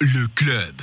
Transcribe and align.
Le 0.00 0.26
club. 0.36 0.82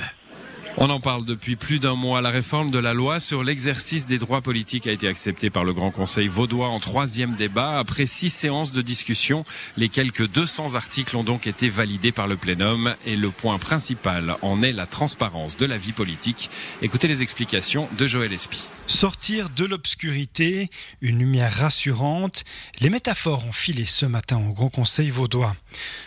On 0.76 0.90
en 0.90 1.00
parle 1.00 1.24
depuis 1.24 1.56
plus 1.56 1.78
d'un 1.78 1.94
mois. 1.94 2.20
La 2.20 2.28
réforme 2.28 2.70
de 2.70 2.78
la 2.78 2.92
loi 2.92 3.20
sur 3.20 3.42
l'exercice 3.42 4.06
des 4.06 4.18
droits 4.18 4.42
politiques 4.42 4.86
a 4.86 4.92
été 4.92 5.08
acceptée 5.08 5.48
par 5.48 5.64
le 5.64 5.72
Grand 5.72 5.90
Conseil 5.90 6.28
vaudois 6.28 6.68
en 6.68 6.78
troisième 6.78 7.32
débat. 7.36 7.78
Après 7.78 8.04
six 8.04 8.28
séances 8.28 8.72
de 8.72 8.82
discussion, 8.82 9.44
les 9.78 9.88
quelques 9.88 10.28
200 10.28 10.74
articles 10.74 11.16
ont 11.16 11.24
donc 11.24 11.46
été 11.46 11.70
validés 11.70 12.12
par 12.12 12.28
le 12.28 12.36
plénum 12.36 12.94
et 13.06 13.16
le 13.16 13.30
point 13.30 13.58
principal 13.58 14.36
en 14.42 14.62
est 14.62 14.72
la 14.72 14.86
transparence 14.86 15.56
de 15.56 15.64
la 15.64 15.78
vie 15.78 15.92
politique. 15.92 16.50
Écoutez 16.82 17.08
les 17.08 17.22
explications 17.22 17.88
de 17.96 18.06
Joël 18.06 18.32
Espy. 18.32 18.68
Sortir 18.88 19.50
de 19.50 19.66
l'obscurité, 19.66 20.70
une 21.02 21.18
lumière 21.18 21.52
rassurante, 21.52 22.44
les 22.80 22.88
métaphores 22.88 23.44
ont 23.44 23.52
filé 23.52 23.84
ce 23.84 24.06
matin 24.06 24.38
au 24.38 24.54
Grand 24.54 24.70
Conseil 24.70 25.10
vaudois. 25.10 25.54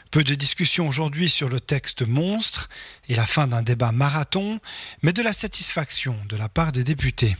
Peu 0.09 0.23
de 0.23 0.33
discussion 0.33 0.87
aujourd'hui 0.87 1.29
sur 1.29 1.47
le 1.47 1.59
texte 1.59 2.01
monstre 2.01 2.69
et 3.07 3.15
la 3.15 3.27
fin 3.27 3.45
d'un 3.45 3.61
débat 3.61 3.91
marathon, 3.91 4.59
mais 5.03 5.13
de 5.13 5.21
la 5.21 5.31
satisfaction 5.31 6.17
de 6.27 6.35
la 6.35 6.49
part 6.49 6.71
des 6.71 6.83
députés. 6.83 7.37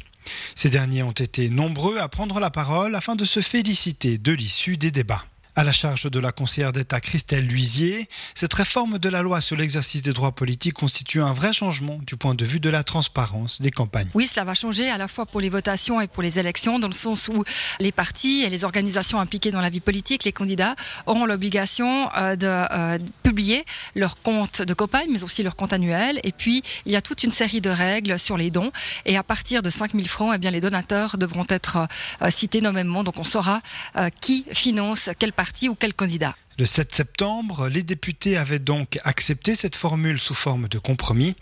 Ces 0.54 0.70
derniers 0.70 1.04
ont 1.04 1.12
été 1.12 1.50
nombreux 1.50 1.98
à 1.98 2.08
prendre 2.08 2.40
la 2.40 2.52
parole 2.52 2.96
afin 2.96 3.16
de 3.16 3.26
se 3.26 3.42
féliciter 3.42 4.20
de 4.20 4.32
l'issue 4.34 4.78
des 4.78 4.92
débats. 4.92 5.26
À 5.58 5.66
la 5.66 5.74
charge 5.74 6.10
de 6.10 6.20
la 6.20 6.32
conseillère 6.32 6.72
d'État 6.72 7.02
Christelle 7.02 7.46
Luisier, 7.46 8.08
cette 8.36 8.54
réforme 8.54 9.00
de 9.00 9.10
la 9.10 9.22
loi 9.22 9.42
sur 9.42 9.58
l'exercice 9.58 10.02
des 10.02 10.14
droits 10.14 10.32
politiques 10.32 10.76
constitue 10.76 11.22
un 11.22 11.34
vrai 11.34 11.52
changement 11.52 12.00
du 12.08 12.16
point 12.16 12.36
de 12.36 12.46
vue 12.46 12.62
de 12.62 12.70
la 12.70 12.86
transparence 12.86 13.62
des 13.62 13.70
campagnes. 13.70 14.08
Oui, 14.14 14.28
cela 14.28 14.46
va 14.46 14.54
changer 14.54 14.90
à 14.90 14.98
la 14.98 15.10
fois 15.10 15.26
pour 15.26 15.42
les 15.42 15.50
votations 15.50 16.00
et 16.00 16.08
pour 16.08 16.24
les 16.24 16.40
élections, 16.40 16.80
dans 16.80 16.88
le 16.88 16.94
sens 16.94 17.28
où 17.28 17.44
les 17.82 17.92
partis 17.92 18.44
et 18.44 18.50
les 18.50 18.64
organisations 18.64 19.20
impliquées 19.20 19.52
dans 19.52 19.60
la 19.60 19.70
vie 19.70 19.82
politique, 19.82 20.24
les 20.24 20.32
candidats, 20.32 20.74
auront 21.06 21.26
l'obligation 21.26 22.10
euh, 22.18 22.38
de 22.38 22.48
euh, 22.48 22.98
publier 23.22 23.66
leur 23.96 24.22
compte 24.22 24.62
de 24.62 24.74
campagne, 24.74 25.10
mais 25.12 25.26
aussi 25.26 25.44
leur 25.44 25.58
compte 25.58 25.74
annuel. 25.74 26.22
Et 26.24 26.32
puis, 26.32 26.64
il 26.86 26.94
y 26.94 26.96
a 26.96 27.02
toute 27.02 27.24
une 27.24 27.32
série 27.32 27.60
de 27.60 27.70
règles 27.70 28.18
sur 28.18 28.38
les 28.38 28.52
dons. 28.52 28.72
Et 29.06 29.18
à 29.18 29.24
partir 29.24 29.62
de 29.62 29.70
5 29.70 29.92
000 29.92 30.06
francs, 30.08 30.32
eh 30.34 30.38
bien, 30.38 30.50
les 30.50 30.62
donateurs 30.62 31.18
devront 31.18 31.46
être 31.50 31.90
euh, 32.22 32.30
cités 32.30 32.62
nommément. 32.62 33.04
Donc, 33.04 33.20
on 33.20 33.26
saura 33.26 33.62
qui 34.22 34.46
finance 34.54 35.10
quel 35.20 35.34
parti 35.34 35.42
ou 35.70 35.76
quel 35.76 35.94
candidat? 35.94 36.36
Le 36.62 36.68
7 36.68 36.94
septembre, 36.94 37.70
les 37.70 37.82
députés 37.82 38.38
avaient 38.38 38.60
donc 38.60 39.00
accepté 39.04 39.56
cette 39.56 39.76
formule 39.76 40.20
sous 40.20 40.36
forme 40.36 40.68
de 40.68 40.78
compromis, 40.78 41.36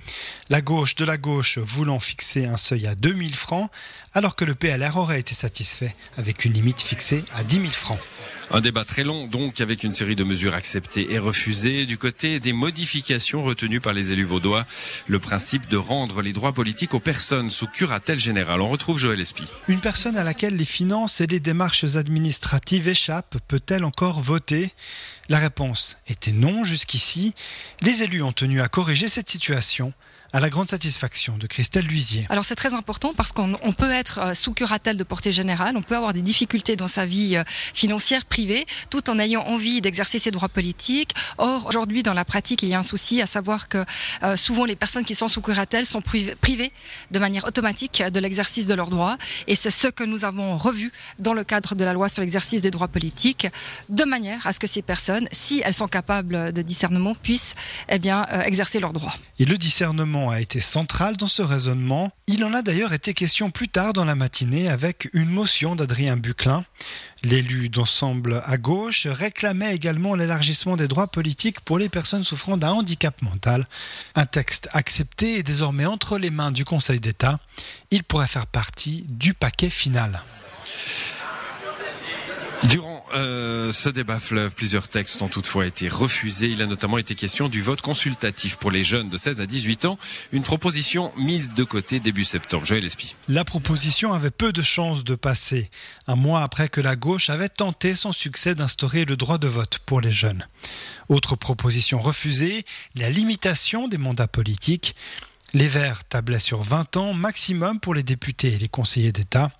la 0.50 0.61
gauche 0.61 0.95
de 0.95 1.03
la 1.03 1.17
gauche 1.17 1.58
voulant 1.58 2.00
fixer 2.00 2.45
un 2.45 2.56
seuil 2.56 2.88
à 2.88 2.95
2000 2.95 3.36
francs, 3.36 3.70
alors 4.14 4.38
que 4.38 4.45
le 4.45 4.56
PLR 4.56 4.95
aurait 4.95 5.20
été 5.20 5.36
satisfait 5.36 5.94
avec 6.16 6.45
une 6.45 6.53
limite 6.53 6.80
fixée 6.80 7.26
à 7.34 7.44
10 7.44 7.56
000 7.56 7.67
francs. 7.67 8.00
Un 8.52 8.61
débat 8.61 8.84
très 8.84 9.03
long, 9.03 9.28
donc, 9.28 9.61
avec 9.61 9.84
une 9.84 9.92
série 9.92 10.16
de 10.16 10.23
mesures 10.23 10.56
acceptées 10.56 11.14
et 11.14 11.20
refusées. 11.20 11.86
Du 11.86 12.00
côté 12.00 12.39
des 12.39 12.52
modifications 12.52 13.44
retenues 13.44 13.80
par 13.80 13.94
les 13.94 14.11
élus 14.11 14.26
vaudois, 14.26 14.66
le 15.06 15.20
principe 15.20 15.67
de 15.67 15.78
rendre 15.78 16.23
les 16.23 16.33
droits 16.33 16.54
politiques 16.54 16.95
aux 16.95 17.00
personnes 17.00 17.52
sous 17.52 17.67
curatelle 17.67 18.20
générale. 18.20 18.61
On 18.61 18.67
retrouve 18.67 18.98
Joël 18.98 19.22
Espy. 19.22 19.44
Une 19.67 19.81
personne 19.81 20.17
à 20.17 20.23
laquelle 20.23 20.56
les 20.56 20.66
finances 20.66 21.22
et 21.22 21.28
les 21.28 21.39
démarches 21.39 21.95
administratives 21.95 22.88
échappent 22.88 23.38
peut-elle 23.48 23.83
encore 23.83 24.20
voter? 24.20 24.73
La 25.30 25.40
réponse 25.40 25.98
était 26.08 26.32
non 26.32 26.64
jusqu'ici. 26.64 27.34
Les 27.82 28.04
élus 28.04 28.22
ont 28.22 28.32
tenu 28.32 28.62
à 28.62 28.68
corriger 28.68 29.08
cette 29.08 29.30
situation 29.30 29.94
à 30.32 30.40
la 30.40 30.50
grande 30.50 30.70
satisfaction 30.70 31.38
de 31.38 31.48
Christelle 31.48 31.86
Luisier. 31.86 32.28
Alors 32.30 32.46
c'est 32.46 32.56
très 32.56 32.74
important 32.74 33.14
parce 33.16 33.32
qu'on 33.32 33.74
peut 33.78 33.90
être 33.90 34.20
euh, 34.20 34.34
sous 34.36 34.54
curatelle 34.54 34.98
de 34.98 35.04
portée 35.04 35.32
générale, 35.32 35.76
on 35.76 35.82
peut 35.82 35.96
avoir 35.96 36.14
des 36.14 36.22
difficultés 36.22 36.76
dans 36.76 36.88
sa 36.88 37.06
vie 37.06 37.36
euh, 37.36 37.44
financière 37.48 38.26
privée 38.26 38.66
tout 38.90 39.10
en 39.10 39.18
ayant 39.18 39.42
envie 39.42 39.82
d'exercer 39.82 40.20
ses 40.20 40.30
droits 40.30 40.50
politiques. 40.50 41.16
Or 41.38 41.68
aujourd'hui 41.68 42.04
dans 42.04 42.14
la 42.14 42.26
pratique 42.26 42.62
il 42.62 42.70
y 42.70 42.76
a 42.76 42.80
un 42.80 42.84
souci 42.84 43.22
à 43.22 43.26
savoir 43.26 43.70
que 43.70 43.84
euh, 44.24 44.36
souvent 44.36 44.66
les 44.66 44.76
personnes 44.76 45.06
qui 45.06 45.16
sont 45.16 45.28
sous 45.28 45.42
curatelle 45.42 45.86
sont 45.86 46.02
privées 46.02 46.72
de 47.10 47.20
manière 47.20 47.46
automatique 47.46 48.04
de 48.04 48.20
l'exercice 48.20 48.68
de 48.68 48.76
leurs 48.76 48.90
droits 48.90 49.18
et 49.48 49.56
c'est 49.56 49.72
ce 49.72 49.88
que 49.88 50.04
nous 50.04 50.26
avons 50.26 50.58
revu 50.58 50.92
dans 51.18 51.34
le 51.34 51.44
cadre 51.44 51.73
de 51.73 51.84
la 51.84 51.94
loi 51.94 52.08
sur 52.08 52.22
l'exercice 52.22 52.62
des 52.62 52.72
droits 52.72 52.88
politiques 52.88 53.48
de 53.89 54.04
manière 54.04 54.45
à 54.45 54.54
ce 54.54 54.60
que 54.60 54.68
ces 54.68 54.82
personnes, 54.82 55.28
si 55.32 55.62
elles 55.66 55.73
sont 55.73 55.88
capables 55.88 56.54
de 56.54 56.62
discernement, 56.62 57.16
puissent 57.16 57.56
eh 57.89 57.98
bien, 57.98 58.26
exercer 58.45 58.80
leurs 58.80 58.94
droits. 58.94 59.16
Et 59.39 59.45
le 59.45 59.58
discernement 59.58 60.19
a 60.28 60.42
été 60.42 60.60
central 60.60 61.16
dans 61.18 61.28
ce 61.28 61.44
raisonnement. 61.44 62.12
Il 62.26 62.44
en 62.44 62.54
a 62.56 62.64
d'ailleurs 62.64 62.94
été 62.94 63.14
question 63.14 63.52
plus 63.52 63.70
tard 63.70 63.94
dans 63.94 64.06
la 64.06 64.16
matinée 64.16 64.68
avec 64.68 65.08
une 65.14 65.30
motion 65.30 65.76
d'Adrien 65.76 66.18
Buclin. 66.18 66.66
L'élu 67.24 67.70
d'ensemble 67.70 68.42
à 68.46 68.58
gauche 68.58 69.06
réclamait 69.06 69.76
également 69.76 70.16
l'élargissement 70.16 70.76
des 70.76 70.88
droits 70.88 71.08
politiques 71.08 71.60
pour 71.60 71.78
les 71.78 71.90
personnes 71.90 72.24
souffrant 72.24 72.58
d'un 72.58 72.72
handicap 72.72 73.22
mental. 73.22 73.68
Un 74.16 74.26
texte 74.26 74.68
accepté 74.74 75.38
est 75.38 75.44
désormais 75.44 75.86
entre 75.86 76.18
les 76.18 76.32
mains 76.32 76.52
du 76.52 76.66
Conseil 76.66 77.00
d'État. 77.00 77.40
Il 77.92 78.04
pourrait 78.04 78.26
faire 78.26 78.48
partie 78.48 79.06
du 79.10 79.36
paquet 79.36 79.70
final. 79.70 80.20
Durant 82.66 82.89
euh, 83.14 83.71
ce 83.71 83.89
débat 83.89 84.20
fleuve, 84.20 84.53
plusieurs 84.55 84.87
textes 84.87 85.21
ont 85.21 85.27
toutefois 85.27 85.65
été 85.65 85.89
refusés. 85.89 86.47
Il 86.47 86.61
a 86.61 86.65
notamment 86.65 86.97
été 86.97 87.15
question 87.15 87.49
du 87.49 87.61
vote 87.61 87.81
consultatif 87.81 88.58
pour 88.58 88.71
les 88.71 88.83
jeunes 88.83 89.09
de 89.09 89.17
16 89.17 89.42
à 89.42 89.45
18 89.45 89.86
ans, 89.86 89.97
une 90.31 90.43
proposition 90.43 91.11
mise 91.17 91.53
de 91.53 91.64
côté 91.64 91.99
début 91.99 92.23
septembre. 92.23 92.65
Joël 92.65 92.86
Espy. 92.86 93.15
La 93.27 93.43
proposition 93.43 94.14
avait 94.14 94.31
peu 94.31 94.52
de 94.52 94.61
chances 94.61 95.03
de 95.03 95.15
passer, 95.15 95.70
un 96.08 96.15
mois 96.15 96.42
après 96.42 96.70
que 96.70 96.81
la 96.81 96.95
gauche 96.95 97.30
avait 97.30 97.49
tenté 97.49 97.95
sans 97.95 98.11
succès 98.11 98.55
d'instaurer 98.55 99.05
le 99.05 99.15
droit 99.15 99.37
de 99.37 99.47
vote 99.47 99.80
pour 99.86 100.02
les 100.02 100.11
jeunes. 100.11 100.47
Autre 101.09 101.36
proposition 101.36 101.99
refusée, 101.99 102.65
la 102.95 103.09
limitation 103.09 103.87
des 103.87 103.97
mandats 103.97 104.27
politiques. 104.27 104.95
Les 105.54 105.67
Verts 105.67 106.04
tablaient 106.04 106.39
sur 106.39 106.61
20 106.61 106.98
ans 106.98 107.14
maximum 107.14 107.80
pour 107.80 107.95
les 107.95 108.04
députés 108.04 108.54
et 108.54 108.58
les 108.60 108.67
conseillers 108.67 109.11
d'État. 109.11 109.52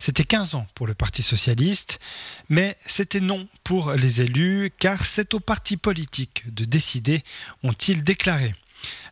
C'était 0.00 0.24
15 0.24 0.56
ans 0.56 0.66
pour 0.74 0.88
le 0.88 0.94
Parti 0.94 1.22
socialiste, 1.22 2.00
mais 2.48 2.76
c'était 2.84 3.20
non 3.20 3.46
pour 3.62 3.92
les 3.92 4.20
élus, 4.20 4.72
car 4.80 5.04
c'est 5.04 5.34
au 5.34 5.40
parti 5.40 5.76
politique 5.76 6.52
de 6.52 6.64
décider, 6.64 7.22
ont-ils 7.62 8.02
déclaré. 8.02 8.52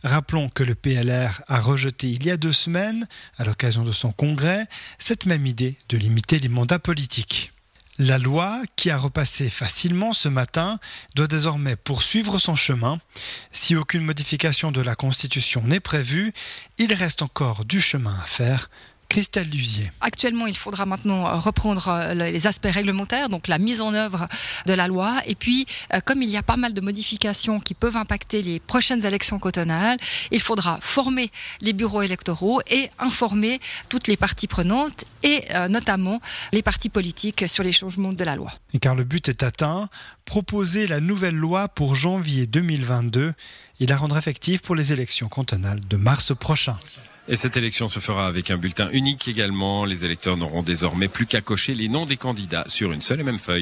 Rappelons 0.03 0.48
que 0.48 0.65
le 0.65 0.75
PLR 0.75 1.42
a 1.47 1.60
rejeté 1.60 2.09
il 2.09 2.25
y 2.26 2.31
a 2.31 2.36
deux 2.36 2.53
semaines, 2.53 3.06
à 3.38 3.44
l'occasion 3.44 3.84
de 3.84 3.92
son 3.92 4.10
congrès, 4.10 4.66
cette 4.98 5.26
même 5.26 5.47
idée 5.47 5.76
de 5.88 5.97
limiter 5.97 6.41
les 6.41 6.48
mandats 6.48 6.78
politiques. 6.78 7.53
La 7.99 8.19
loi, 8.19 8.61
qui 8.77 8.91
a 8.91 8.99
repassé 8.99 9.49
facilement 9.49 10.12
ce 10.12 10.29
matin, 10.29 10.79
doit 11.15 11.27
désormais 11.27 11.77
poursuivre 11.77 12.39
son 12.39 12.55
chemin. 12.55 12.99
Si 13.53 13.75
aucune 13.75 14.03
modification 14.03 14.71
de 14.71 14.83
la 14.83 14.95
Constitution 14.95 15.62
n'est 15.65 15.81
prévue, 15.81 16.34
il 16.77 16.93
reste 16.93 17.23
encore 17.23 17.65
du 17.65 17.81
chemin 17.81 18.19
à 18.23 18.27
faire 18.27 18.69
Christelle 19.09 19.49
Lusier. 19.49 19.91
Actuellement, 20.00 20.47
il 20.47 20.56
faudra 20.56 20.87
maintenant 20.87 21.27
euh, 21.27 21.34
reprendre 21.37 21.89
euh, 21.89 22.15
les 22.15 22.47
aspects 22.47 22.71
réglementaires, 22.71 23.28
donc 23.28 23.49
la 23.49 23.59
mise 23.59 23.81
en 23.81 23.94
œuvre 23.94 24.28
de 24.67 24.75
la 24.75 24.89
loi. 24.89 25.15
Et 25.27 25.34
puis, 25.34 25.67
euh, 25.94 26.00
comme 26.05 26.22
il 26.22 26.28
y 26.28 26.37
a 26.37 26.43
pas 26.43 26.56
mal 26.56 26.75
de 26.75 26.81
modifications 26.81 27.61
qui 27.61 27.75
peuvent 27.75 27.97
impacter 27.97 28.43
les 28.43 28.61
prochaines 28.61 29.05
élections 29.05 29.39
cantonales, 29.39 29.99
il 30.31 30.41
faudra 30.41 30.78
former 30.81 31.31
les 31.61 31.72
bureaux 31.72 32.03
électoraux 32.03 32.61
et 32.71 32.91
informer 32.99 33.61
toutes 33.89 34.09
les 34.09 34.16
parties 34.16 34.47
prenantes 34.47 35.05
et 35.22 35.43
notamment 35.69 36.21
les 36.53 36.62
partis 36.62 36.89
politiques 36.89 37.49
sur 37.49 37.65
les 37.65 37.72
changements 37.72 38.12
de 38.12 38.25
la 38.25 38.37
loi. 38.37 38.53
Et 38.75 38.78
car 38.78 38.95
le 38.95 39.05
but 39.05 39.28
est 39.28 39.43
atteint, 39.43 39.89
proposer 40.25 40.87
la 40.87 41.00
nouvelle 41.00 41.34
loi 41.34 41.69
pour 41.69 41.95
janvier 41.97 42.47
2022 42.47 43.34
et 43.81 43.87
la 43.87 43.97
rendre 43.97 44.16
effective 44.16 44.61
pour 44.61 44.75
les 44.75 44.93
élections 44.93 45.28
cantonales 45.28 45.81
de 45.89 45.97
mars 45.97 46.33
prochain. 46.39 46.78
Et 47.28 47.34
cette 47.34 47.56
élection 47.56 47.88
se 47.88 47.98
fera 47.98 48.26
avec 48.26 48.53
un 48.53 48.56
bulletin 48.56 48.88
unique 48.92 49.26
également. 49.26 49.84
Les 49.84 50.04
électeurs 50.04 50.37
n'auront 50.37 50.62
désormais 50.62 51.09
plus 51.09 51.26
qu'à 51.26 51.41
cocher 51.41 51.75
les 51.75 51.88
noms 51.88 52.06
des 52.06 52.16
candidats 52.16 52.64
sur 52.69 52.92
une 52.92 53.03
seule 53.03 53.20
et 53.20 53.25
même 53.25 53.38
feuille. 53.38 53.54